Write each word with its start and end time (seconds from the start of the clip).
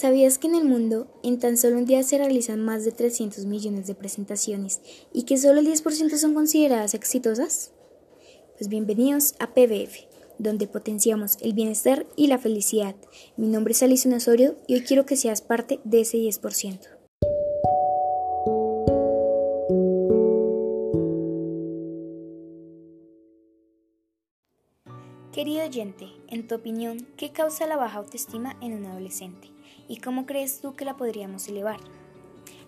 ¿Sabías 0.00 0.38
que 0.38 0.46
en 0.46 0.54
el 0.54 0.64
mundo 0.64 1.08
en 1.22 1.38
tan 1.38 1.58
solo 1.58 1.76
un 1.76 1.84
día 1.84 2.02
se 2.02 2.16
realizan 2.16 2.64
más 2.64 2.86
de 2.86 2.90
300 2.90 3.44
millones 3.44 3.86
de 3.86 3.94
presentaciones 3.94 4.80
y 5.12 5.24
que 5.24 5.36
solo 5.36 5.60
el 5.60 5.66
10% 5.66 6.16
son 6.16 6.32
consideradas 6.32 6.94
exitosas? 6.94 7.72
Pues 8.56 8.70
bienvenidos 8.70 9.34
a 9.40 9.48
PBF, 9.52 10.06
donde 10.38 10.66
potenciamos 10.66 11.36
el 11.42 11.52
bienestar 11.52 12.06
y 12.16 12.28
la 12.28 12.38
felicidad. 12.38 12.96
Mi 13.36 13.48
nombre 13.48 13.72
es 13.72 13.82
Alison 13.82 14.14
Osorio 14.14 14.56
y 14.66 14.76
hoy 14.76 14.84
quiero 14.84 15.04
que 15.04 15.16
seas 15.16 15.42
parte 15.42 15.80
de 15.84 16.00
ese 16.00 16.16
10%. 16.16 16.78
Querido 25.30 25.66
oyente, 25.66 26.06
en 26.28 26.48
tu 26.48 26.54
opinión, 26.54 27.06
¿qué 27.18 27.32
causa 27.32 27.66
la 27.66 27.76
baja 27.76 27.98
autoestima 27.98 28.56
en 28.62 28.72
un 28.72 28.86
adolescente? 28.86 29.59
¿Y 29.90 29.96
cómo 29.96 30.24
crees 30.24 30.60
tú 30.60 30.76
que 30.76 30.84
la 30.84 30.96
podríamos 30.96 31.48
elevar? 31.48 31.80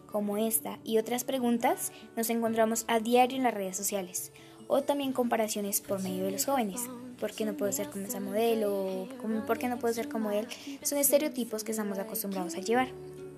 Como 0.07 0.39
esta 0.39 0.81
y 0.83 0.99
otras 0.99 1.23
preguntas 1.23 1.93
nos 2.17 2.29
encontramos 2.31 2.85
a 2.89 2.99
diario 2.99 3.37
en 3.37 3.45
las 3.45 3.55
redes 3.55 3.77
sociales 3.77 4.33
o 4.67 4.83
también 4.83 5.13
comparaciones 5.13 5.81
por 5.81 6.03
medio 6.03 6.25
de 6.25 6.33
los 6.33 6.47
jóvenes. 6.47 6.81
¿Por 7.21 7.31
qué 7.33 7.45
no 7.45 7.55
puedo 7.55 7.71
ser 7.71 7.91
como 7.91 8.07
esa 8.07 8.19
modelo? 8.19 9.07
¿Por 9.47 9.57
qué 9.57 9.69
no 9.69 9.79
puedo 9.79 9.95
ser 9.95 10.09
como 10.09 10.33
él? 10.33 10.49
Son 10.83 10.99
estereotipos 10.99 11.63
que 11.63 11.71
estamos 11.71 12.01
acostumbrados 12.01 12.57
a 12.57 12.61
llevar. 12.61 12.89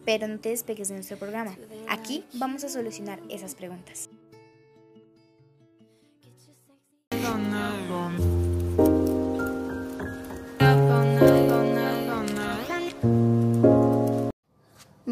Pero 0.07 0.29
no 0.29 0.41
te 0.41 0.49
despegues 0.49 0.89
de 0.89 0.95
nuestro 0.95 1.19
programa. 1.19 1.55
Aquí 1.87 2.25
vamos 2.35 2.65
a 2.65 2.71
solucionar 2.71 3.21
esas 3.29 3.55
preguntas. 3.55 4.09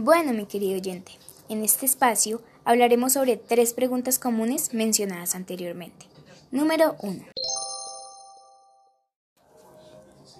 Bueno, 0.04 0.32
mi 0.32 0.46
querido 0.46 0.74
oyente, 0.74 1.12
en 1.48 1.62
este 1.62 1.86
espacio 1.86 2.42
hablaremos 2.64 3.12
sobre 3.12 3.36
tres 3.36 3.72
preguntas 3.72 4.18
comunes 4.18 4.74
mencionadas 4.74 5.36
anteriormente. 5.36 6.06
Número 6.50 6.96
1. 7.02 7.24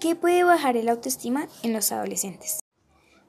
¿Qué 0.01 0.17
puede 0.17 0.43
bajar 0.43 0.75
el 0.75 0.89
autoestima 0.89 1.47
en 1.63 1.71
los 1.71 1.93
adolescentes? 1.93 2.59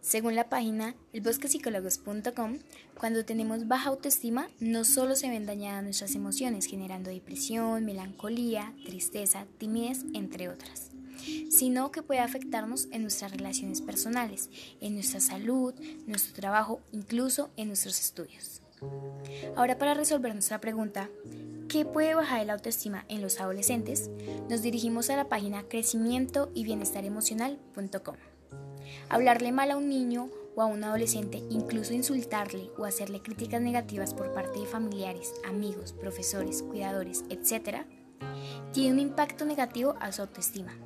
Según 0.00 0.34
la 0.34 0.48
página 0.48 0.96
elbosquepsicólogos.com, 1.12 2.58
cuando 2.98 3.24
tenemos 3.24 3.68
baja 3.68 3.90
autoestima, 3.90 4.48
no 4.58 4.82
solo 4.82 5.14
se 5.14 5.28
ven 5.28 5.46
dañadas 5.46 5.84
nuestras 5.84 6.16
emociones, 6.16 6.66
generando 6.66 7.10
depresión, 7.10 7.84
melancolía, 7.84 8.74
tristeza, 8.84 9.46
timidez, 9.58 10.00
entre 10.14 10.48
otras 10.48 10.93
sino 11.55 11.92
que 11.92 12.02
puede 12.02 12.20
afectarnos 12.20 12.88
en 12.91 13.02
nuestras 13.02 13.30
relaciones 13.30 13.80
personales, 13.80 14.50
en 14.80 14.94
nuestra 14.94 15.20
salud, 15.20 15.72
nuestro 16.06 16.34
trabajo, 16.34 16.80
incluso 16.91 17.50
en 17.56 17.69
nuestros 17.69 18.00
estudios. 18.00 18.61
Ahora 19.56 19.78
para 19.78 19.94
resolver 19.94 20.33
nuestra 20.33 20.61
pregunta, 20.61 21.08
¿qué 21.69 21.84
puede 21.84 22.14
bajar 22.16 22.44
la 22.44 22.55
autoestima 22.55 23.05
en 23.08 23.22
los 23.22 23.41
adolescentes? 23.41 24.11
Nos 24.50 24.62
dirigimos 24.62 25.11
a 25.11 25.16
la 25.16 25.28
página 25.28 25.62
crecimiento 25.62 26.50
y 26.55 26.64
bienestar 26.64 27.05
emocional.com. 27.05 28.16
Hablarle 29.08 29.52
mal 29.52 29.70
a 29.70 29.77
un 29.77 29.89
niño 29.89 30.28
o 30.56 30.62
a 30.62 30.66
un 30.66 30.83
adolescente, 30.83 31.42
incluso 31.50 31.94
insultarle 31.94 32.70
o 32.77 32.84
hacerle 32.84 33.22
críticas 33.22 33.62
negativas 33.62 34.12
por 34.12 34.34
parte 34.34 34.58
de 34.58 34.66
familiares, 34.66 35.33
amigos, 35.46 35.92
profesores, 35.92 36.62
cuidadores, 36.62 37.24
etc., 37.30 37.86
tiene 38.72 38.92
un 38.92 38.98
impacto 38.98 39.44
negativo 39.44 39.94
a 40.00 40.11
su 40.11 40.22
autoestima 40.22 40.77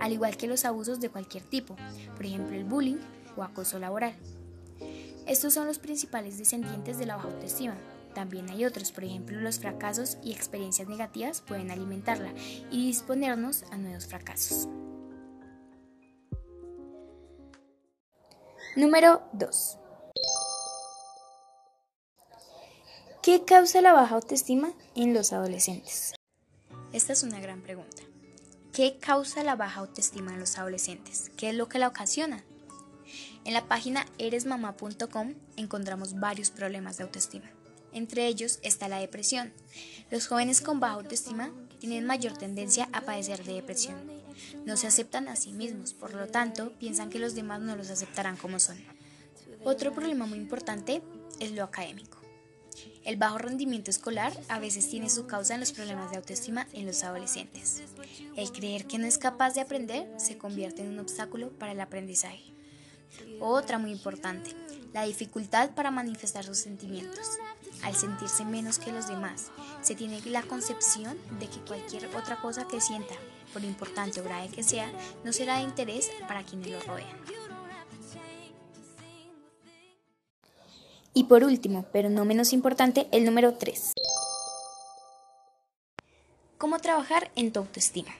al 0.00 0.12
igual 0.12 0.36
que 0.36 0.46
los 0.46 0.64
abusos 0.64 1.00
de 1.00 1.10
cualquier 1.10 1.44
tipo, 1.44 1.76
por 2.14 2.26
ejemplo 2.26 2.56
el 2.56 2.64
bullying 2.64 2.98
o 3.36 3.42
acoso 3.42 3.78
laboral. 3.78 4.14
Estos 5.26 5.54
son 5.54 5.66
los 5.66 5.78
principales 5.78 6.38
descendientes 6.38 6.98
de 6.98 7.06
la 7.06 7.16
baja 7.16 7.28
autoestima. 7.28 7.76
También 8.14 8.48
hay 8.48 8.64
otros, 8.64 8.92
por 8.92 9.04
ejemplo 9.04 9.40
los 9.40 9.58
fracasos 9.58 10.18
y 10.22 10.32
experiencias 10.32 10.88
negativas 10.88 11.42
pueden 11.42 11.70
alimentarla 11.70 12.32
y 12.70 12.86
disponernos 12.86 13.64
a 13.70 13.76
nuevos 13.76 14.06
fracasos. 14.06 14.68
Número 18.76 19.22
2. 19.32 19.78
¿Qué 23.22 23.44
causa 23.44 23.80
la 23.80 23.92
baja 23.92 24.14
autoestima 24.14 24.72
en 24.94 25.12
los 25.12 25.32
adolescentes? 25.32 26.14
Esta 26.92 27.12
es 27.12 27.22
una 27.22 27.40
gran 27.40 27.60
pregunta. 27.60 28.02
¿Qué 28.76 28.98
causa 28.98 29.42
la 29.42 29.56
baja 29.56 29.80
autoestima 29.80 30.34
en 30.34 30.38
los 30.38 30.58
adolescentes? 30.58 31.30
¿Qué 31.38 31.48
es 31.48 31.54
lo 31.54 31.66
que 31.66 31.78
la 31.78 31.88
ocasiona? 31.88 32.44
En 33.46 33.54
la 33.54 33.66
página 33.66 34.04
eresmamá.com 34.18 35.32
encontramos 35.56 36.20
varios 36.20 36.50
problemas 36.50 36.98
de 36.98 37.04
autoestima. 37.04 37.50
Entre 37.94 38.26
ellos 38.26 38.58
está 38.62 38.88
la 38.88 38.98
depresión. 38.98 39.54
Los 40.10 40.26
jóvenes 40.26 40.60
con 40.60 40.78
baja 40.78 40.96
autoestima 40.96 41.50
tienen 41.78 42.04
mayor 42.04 42.36
tendencia 42.36 42.90
a 42.92 43.00
padecer 43.00 43.44
de 43.44 43.54
depresión. 43.54 43.96
No 44.66 44.76
se 44.76 44.88
aceptan 44.88 45.28
a 45.28 45.36
sí 45.36 45.54
mismos, 45.54 45.94
por 45.94 46.12
lo 46.12 46.26
tanto, 46.26 46.70
piensan 46.78 47.08
que 47.08 47.18
los 47.18 47.34
demás 47.34 47.62
no 47.62 47.76
los 47.76 47.88
aceptarán 47.88 48.36
como 48.36 48.58
son. 48.58 48.76
Otro 49.64 49.94
problema 49.94 50.26
muy 50.26 50.36
importante 50.36 51.00
es 51.40 51.52
lo 51.52 51.64
académico. 51.64 52.15
El 53.06 53.16
bajo 53.16 53.38
rendimiento 53.38 53.88
escolar 53.88 54.32
a 54.48 54.58
veces 54.58 54.90
tiene 54.90 55.08
su 55.08 55.28
causa 55.28 55.54
en 55.54 55.60
los 55.60 55.70
problemas 55.70 56.10
de 56.10 56.16
autoestima 56.16 56.66
en 56.72 56.86
los 56.86 57.04
adolescentes. 57.04 57.82
El 58.34 58.50
creer 58.50 58.88
que 58.88 58.98
no 58.98 59.06
es 59.06 59.16
capaz 59.16 59.54
de 59.54 59.60
aprender 59.60 60.12
se 60.16 60.36
convierte 60.36 60.82
en 60.82 60.88
un 60.88 60.98
obstáculo 60.98 61.50
para 61.50 61.70
el 61.70 61.80
aprendizaje. 61.80 62.42
Otra 63.38 63.78
muy 63.78 63.92
importante, 63.92 64.50
la 64.92 65.04
dificultad 65.04 65.70
para 65.70 65.92
manifestar 65.92 66.44
sus 66.44 66.58
sentimientos. 66.58 67.38
Al 67.84 67.94
sentirse 67.94 68.44
menos 68.44 68.80
que 68.80 68.90
los 68.90 69.06
demás, 69.06 69.52
se 69.82 69.94
tiene 69.94 70.20
la 70.24 70.42
concepción 70.42 71.16
de 71.38 71.46
que 71.46 71.60
cualquier 71.60 72.06
otra 72.16 72.40
cosa 72.42 72.66
que 72.66 72.80
sienta, 72.80 73.14
por 73.52 73.62
importante 73.62 74.20
o 74.20 74.24
grave 74.24 74.48
que 74.48 74.64
sea, 74.64 74.90
no 75.24 75.32
será 75.32 75.58
de 75.58 75.62
interés 75.62 76.10
para 76.26 76.42
quienes 76.42 76.72
lo 76.72 76.80
rodean. 76.80 77.45
Y 81.16 81.24
por 81.24 81.44
último, 81.44 81.86
pero 81.94 82.10
no 82.10 82.26
menos 82.26 82.52
importante, 82.52 83.08
el 83.10 83.24
número 83.24 83.54
3. 83.54 83.94
¿Cómo 86.58 86.78
trabajar 86.78 87.30
en 87.36 87.52
tu 87.52 87.60
autoestima? 87.60 88.10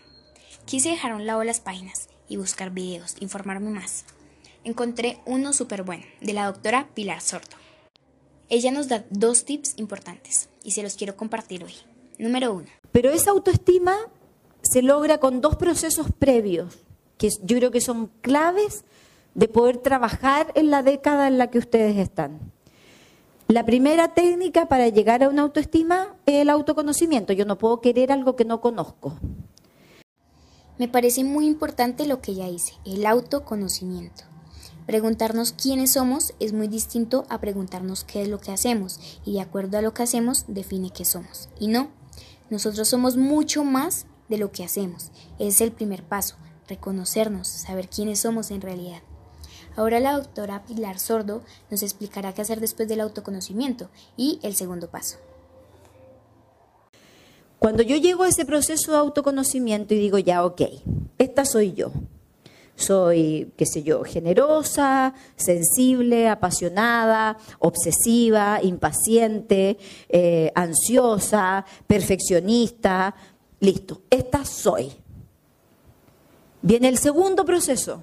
Quise 0.65 0.89
dejar 0.89 1.13
a 1.13 1.17
un 1.17 1.27
lado 1.27 1.45
las 1.45 1.61
páginas 1.61 2.09
y 2.27 2.39
buscar 2.39 2.71
videos, 2.71 3.17
informarme 3.21 3.69
más. 3.69 4.07
Encontré 4.65 5.21
uno 5.27 5.53
súper 5.53 5.83
bueno, 5.83 6.05
de 6.23 6.33
la 6.33 6.47
doctora 6.47 6.89
Pilar 6.95 7.21
Sordo. 7.21 7.59
Ella 8.49 8.73
nos 8.73 8.89
da 8.89 9.05
dos 9.11 9.45
tips 9.45 9.75
importantes 9.77 10.49
y 10.65 10.71
se 10.71 10.83
los 10.83 10.95
quiero 10.95 11.17
compartir 11.17 11.65
hoy. 11.65 11.75
Número 12.17 12.55
uno. 12.55 12.69
Pero 12.93 13.11
esa 13.11 13.33
autoestima 13.33 13.95
se 14.63 14.81
logra 14.81 15.19
con 15.19 15.43
dos 15.43 15.57
procesos 15.57 16.07
previos, 16.19 16.79
que 17.19 17.29
yo 17.29 17.59
creo 17.59 17.71
que 17.71 17.83
son 17.83 18.07
claves 18.23 18.87
de 19.35 19.49
poder 19.49 19.77
trabajar 19.77 20.51
en 20.55 20.71
la 20.71 20.83
década 20.83 21.29
en 21.29 21.37
la 21.37 21.51
que 21.51 21.59
ustedes 21.59 21.99
están. 21.99 22.56
La 23.49 23.65
primera 23.65 24.13
técnica 24.13 24.67
para 24.67 24.89
llegar 24.89 25.23
a 25.23 25.29
una 25.29 25.43
autoestima 25.43 26.17
es 26.27 26.43
el 26.43 26.51
autoconocimiento. 26.51 27.33
Yo 27.33 27.45
no 27.45 27.59
puedo 27.59 27.81
querer 27.81 28.11
algo 28.11 28.35
que 28.35 28.45
no 28.45 28.61
conozco. 28.61 29.17
Me 30.79 30.89
parece 30.89 31.23
muy 31.23 31.47
importante 31.47 32.07
lo 32.07 32.21
que 32.21 32.33
ella 32.33 32.49
dice, 32.49 32.73
el 32.85 33.07
autoconocimiento. 33.07 34.25
Preguntarnos 34.85 35.53
quiénes 35.53 35.93
somos 35.93 36.35
es 36.41 36.53
muy 36.53 36.67
distinto 36.67 37.25
a 37.29 37.39
preguntarnos 37.39 38.03
qué 38.03 38.23
es 38.23 38.29
lo 38.29 38.41
que 38.41 38.51
hacemos 38.51 39.21
y 39.25 39.35
de 39.35 39.43
acuerdo 39.43 39.79
a 39.79 39.83
lo 39.83 39.95
que 39.95 40.03
hacemos 40.03 40.45
define 40.49 40.91
qué 40.91 41.05
somos. 41.05 41.49
Y 41.61 41.69
no, 41.69 41.91
nosotros 42.51 42.89
somos 42.89 43.17
mucho 43.17 43.63
más 43.63 44.07
de 44.29 44.39
lo 44.39 44.51
que 44.51 44.65
hacemos. 44.65 45.13
Es 45.39 45.61
el 45.61 45.71
primer 45.71 46.03
paso, 46.03 46.35
reconocernos, 46.67 47.47
saber 47.47 47.89
quiénes 47.89 48.19
somos 48.19 48.51
en 48.51 48.61
realidad. 48.61 49.03
Ahora 49.77 50.01
la 50.01 50.15
doctora 50.15 50.65
Pilar 50.65 50.99
Sordo 50.99 51.43
nos 51.71 51.83
explicará 51.83 52.33
qué 52.33 52.43
hacer 52.43 52.61
después 52.61 52.89
del 52.89 53.01
autoconocimiento 53.01 53.91
y 54.17 54.41
el 54.43 54.55
segundo 54.57 54.89
paso. 54.89 55.19
Cuando 57.59 57.83
yo 57.83 57.97
llego 57.97 58.25
a 58.25 58.29
ese 58.29 58.47
proceso 58.47 58.93
de 58.93 58.99
autoconocimiento 58.99 59.95
y 59.95 59.99
digo, 59.99 60.19
ya, 60.19 60.45
ok, 60.45 60.63
esta 61.19 61.45
soy 61.45 61.73
yo. 61.73 61.91
Soy, 62.75 63.53
qué 63.57 63.65
sé 63.65 63.83
yo, 63.83 64.05
generosa, 64.05 65.15
sensible, 65.37 66.29
apasionada, 66.29 67.39
obsesiva, 67.59 68.61
impaciente, 68.63 69.79
eh, 70.11 70.53
ansiosa, 70.55 71.65
perfeccionista. 71.87 73.15
Listo, 73.61 74.03
esta 74.11 74.45
soy. 74.45 74.93
Viene 76.61 76.89
el 76.89 76.99
segundo 76.99 77.47
proceso, 77.47 78.03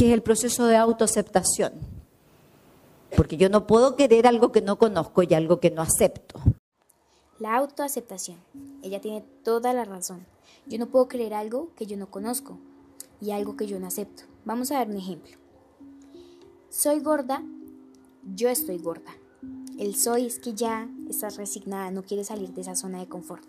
que 0.00 0.06
es 0.06 0.14
el 0.14 0.22
proceso 0.22 0.64
de 0.64 0.78
autoaceptación. 0.78 1.74
Porque 3.14 3.36
yo 3.36 3.50
no 3.50 3.66
puedo 3.66 3.96
querer 3.96 4.26
algo 4.26 4.50
que 4.50 4.62
no 4.62 4.78
conozco 4.78 5.22
y 5.22 5.34
algo 5.34 5.60
que 5.60 5.70
no 5.70 5.82
acepto. 5.82 6.40
La 7.38 7.54
autoaceptación. 7.56 8.38
Ella 8.82 9.02
tiene 9.02 9.22
toda 9.44 9.74
la 9.74 9.84
razón. 9.84 10.24
Yo 10.64 10.78
no 10.78 10.86
puedo 10.86 11.06
querer 11.06 11.34
algo 11.34 11.68
que 11.76 11.84
yo 11.84 11.98
no 11.98 12.10
conozco 12.10 12.56
y 13.20 13.32
algo 13.32 13.58
que 13.58 13.66
yo 13.66 13.78
no 13.78 13.88
acepto. 13.88 14.22
Vamos 14.46 14.72
a 14.72 14.78
ver 14.78 14.88
un 14.88 14.96
ejemplo. 14.96 15.36
Soy 16.70 17.00
gorda, 17.00 17.42
yo 18.34 18.48
estoy 18.48 18.78
gorda. 18.78 19.12
El 19.78 19.96
soy 19.96 20.24
es 20.24 20.38
que 20.38 20.54
ya 20.54 20.88
estás 21.10 21.36
resignada, 21.36 21.90
no 21.90 22.04
quieres 22.04 22.28
salir 22.28 22.54
de 22.54 22.62
esa 22.62 22.74
zona 22.74 23.00
de 23.00 23.08
confort. 23.10 23.44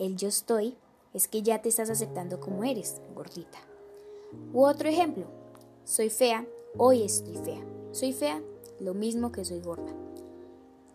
El 0.00 0.16
yo 0.16 0.26
estoy 0.26 0.74
es 1.14 1.28
que 1.28 1.42
ya 1.42 1.62
te 1.62 1.68
estás 1.68 1.88
aceptando 1.88 2.40
como 2.40 2.64
eres, 2.64 3.00
gordita. 3.14 3.58
U 4.52 4.64
otro 4.64 4.88
ejemplo, 4.88 5.37
soy 5.88 6.10
fea, 6.10 6.46
hoy 6.76 7.02
estoy 7.02 7.34
fea. 7.36 7.64
Soy 7.92 8.12
fea, 8.12 8.42
lo 8.78 8.92
mismo 8.92 9.32
que 9.32 9.46
soy 9.46 9.60
gorda. 9.60 9.90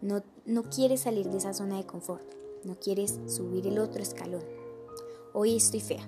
No, 0.02 0.22
no 0.46 0.70
quieres 0.70 1.02
salir 1.02 1.30
de 1.30 1.40
esa 1.40 1.54
zona 1.54 1.78
de 1.78 1.86
confort, 1.88 2.24
no 2.64 2.80
quieres 2.80 3.20
subir 3.26 3.66
el 3.66 3.80
otro 3.80 4.04
escalón. 4.04 4.44
Hoy 5.34 5.58
estoy 5.58 5.80
fea. 5.80 6.08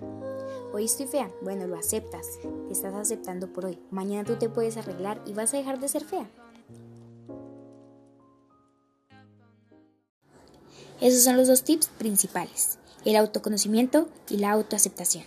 Hoy 0.71 0.85
estoy 0.85 1.07
fea. 1.07 1.31
Bueno, 1.41 1.65
lo 1.65 1.75
aceptas. 1.77 2.27
Te 2.67 2.73
estás 2.73 2.93
aceptando 2.93 3.51
por 3.51 3.65
hoy. 3.65 3.79
Mañana 3.89 4.23
tú 4.23 4.35
te 4.35 4.49
puedes 4.49 4.77
arreglar 4.77 5.19
y 5.25 5.33
vas 5.33 5.55
a 5.55 5.57
dejar 5.57 5.79
de 5.79 5.87
ser 5.87 6.03
fea. 6.03 6.29
Esos 11.01 11.23
son 11.23 11.37
los 11.37 11.47
dos 11.47 11.63
tips 11.63 11.87
principales, 11.87 12.77
el 13.03 13.15
autoconocimiento 13.15 14.07
y 14.29 14.37
la 14.37 14.51
autoaceptación. 14.51 15.23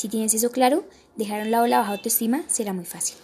Si 0.00 0.08
tienes 0.08 0.32
eso 0.32 0.50
claro, 0.50 0.84
dejar 1.16 1.42
un 1.42 1.50
lado 1.50 1.66
la 1.66 1.80
baja 1.80 1.92
autoestima 1.92 2.42
será 2.46 2.72
muy 2.72 2.86
fácil. 2.86 3.18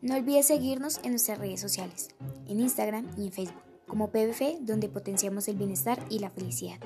No 0.00 0.16
olvides 0.16 0.48
seguirnos 0.48 0.98
en 1.04 1.10
nuestras 1.10 1.38
redes 1.38 1.60
sociales, 1.60 2.08
en 2.48 2.58
Instagram 2.58 3.06
y 3.16 3.26
en 3.26 3.32
Facebook, 3.32 3.62
como 3.86 4.10
PBF, 4.10 4.58
donde 4.62 4.88
potenciamos 4.88 5.46
el 5.46 5.54
bienestar 5.54 6.04
y 6.10 6.18
la 6.18 6.30
felicidad. 6.30 6.80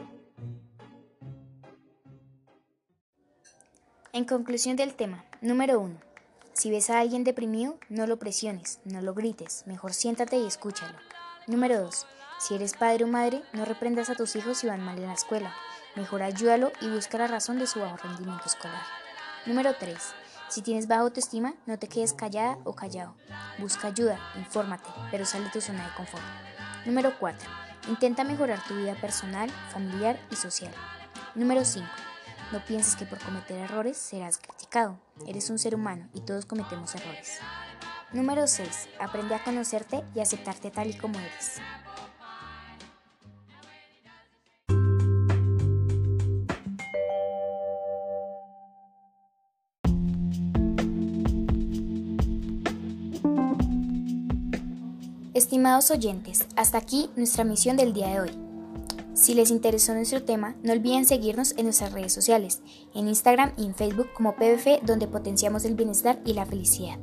En 4.13 4.27
conclusión 4.27 4.77
del 4.77 4.93
tema, 4.93 5.25
número 5.41 5.81
1. 5.81 5.99
Si 6.53 6.71
ves 6.71 6.91
a 6.91 7.01
alguien 7.01 7.25
deprimido, 7.25 7.79
no 7.89 8.07
lo 8.07 8.19
presiones, 8.19 8.81
no 8.85 9.01
lo 9.01 9.15
grites, 9.15 9.63
mejor 9.65 9.95
siéntate 9.95 10.37
y 10.37 10.45
escúchalo. 10.45 10.99
Número 11.47 11.81
2. 11.81 12.07
Si 12.41 12.55
eres 12.57 12.75
padre 12.75 13.05
o 13.05 13.09
madre, 13.09 13.43
no 13.55 13.65
reprendas 13.65 14.11
a 14.11 14.17
tus 14.17 14.37
hijos 14.37 14.59
si 14.59 14.67
van 14.67 14.85
mal 14.85 14.99
en 14.99 15.07
la 15.07 15.15
escuela. 15.15 15.55
Mejor 15.97 16.23
ayúdalo 16.23 16.73
y 16.81 16.89
busca 16.89 17.19
la 17.19 17.27
razón 17.27 17.59
de 17.59 17.67
su 17.67 17.81
bajo 17.81 17.97
rendimiento 17.97 18.45
escolar. 18.47 18.83
Número 19.47 19.75
3. 19.75 19.97
Si 20.49 20.63
tienes 20.63 20.87
baja 20.87 21.03
autoestima, 21.03 21.55
no 21.67 21.79
te 21.79 21.89
quedes 21.89 22.13
callada 22.13 22.59
o 22.65 22.75
callado. 22.75 23.15
Busca 23.59 23.89
ayuda, 23.89 24.19
infórmate, 24.37 24.89
pero 25.11 25.25
sal 25.25 25.45
de 25.45 25.51
tu 25.51 25.61
zona 25.61 25.87
de 25.87 25.95
confort. 25.95 26.23
Número 26.85 27.13
4. 27.19 27.51
Intenta 27.89 28.25
mejorar 28.25 28.63
tu 28.65 28.77
vida 28.77 28.95
personal, 28.95 29.51
familiar 29.73 30.19
y 30.31 30.37
social. 30.37 30.73
Número 31.35 31.65
5. 31.65 31.87
No 32.53 32.65
pienses 32.65 32.97
que 32.97 33.07
por 33.07 33.19
cometer 33.21 33.59
errores 33.59 33.97
serás 33.97 34.39
criticado. 34.39 34.99
Eres 35.27 35.51
un 35.51 35.59
ser 35.59 35.75
humano 35.75 36.09
y 36.15 36.21
todos 36.21 36.47
cometemos 36.47 36.95
errores. 36.95 37.39
Número 38.13 38.47
6. 38.47 38.89
Aprende 38.99 39.37
a 39.37 39.45
conocerte 39.45 40.03
y 40.15 40.21
aceptarte 40.21 40.71
tal 40.71 40.91
y 40.91 40.99
como 40.99 41.19
eres. 41.19 41.61
Estimados 55.41 55.91
oyentes, 55.91 56.45
hasta 56.55 56.77
aquí 56.77 57.09
nuestra 57.17 57.45
misión 57.45 57.79
del 57.79 57.95
día 57.95 58.09
de 58.09 58.21
hoy. 58.21 58.31
Si 59.15 59.33
les 59.33 59.51
interesó 59.51 59.95
nuestro 59.95 60.23
tema, 60.23 60.55
no 60.63 60.71
olviden 60.71 61.07
seguirnos 61.07 61.55
en 61.57 61.65
nuestras 61.65 61.95
redes 61.95 62.13
sociales, 62.13 62.61
en 62.95 63.09
Instagram 63.09 63.55
y 63.57 63.65
en 63.65 63.75
Facebook 63.75 64.13
como 64.13 64.37
PBF, 64.37 64.83
donde 64.83 65.07
potenciamos 65.07 65.65
el 65.65 65.77
bienestar 65.77 66.21
y 66.27 66.35
la 66.35 66.45
felicidad. 66.45 66.99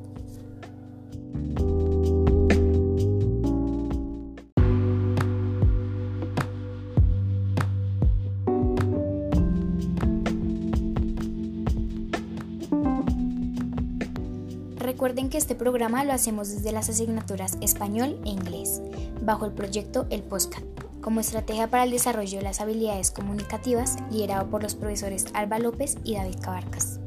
Recuerden 14.97 15.29
que 15.29 15.37
este 15.37 15.53
programa 15.53 16.03
lo 16.03 16.11
hacemos 16.11 16.49
desde 16.49 16.71
las 16.71 16.89
asignaturas 16.89 17.59
español 17.61 18.19
e 18.25 18.29
inglés, 18.29 18.81
bajo 19.21 19.45
el 19.45 19.51
proyecto 19.51 20.07
El 20.09 20.23
Postcat, 20.23 20.63
como 21.01 21.19
estrategia 21.19 21.69
para 21.69 21.83
el 21.83 21.91
desarrollo 21.91 22.39
de 22.39 22.43
las 22.43 22.61
habilidades 22.61 23.11
comunicativas, 23.11 23.97
liderado 24.09 24.49
por 24.49 24.63
los 24.63 24.73
profesores 24.73 25.27
Alba 25.35 25.59
López 25.59 25.97
y 26.03 26.15
David 26.15 26.39
Cabarcas. 26.41 26.99